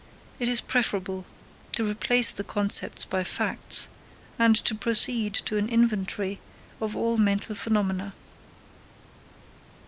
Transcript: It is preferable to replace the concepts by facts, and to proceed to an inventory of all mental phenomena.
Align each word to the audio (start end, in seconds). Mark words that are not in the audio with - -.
It 0.39 0.47
is 0.47 0.61
preferable 0.61 1.25
to 1.73 1.87
replace 1.87 2.33
the 2.33 2.43
concepts 2.43 3.05
by 3.05 3.23
facts, 3.23 3.87
and 4.39 4.55
to 4.55 4.73
proceed 4.73 5.35
to 5.45 5.57
an 5.59 5.69
inventory 5.69 6.39
of 6.81 6.95
all 6.95 7.19
mental 7.19 7.53
phenomena. 7.53 8.15